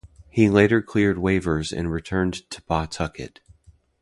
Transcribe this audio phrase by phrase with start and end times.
[0.31, 3.39] He later cleared waivers and returned to Pawtucket.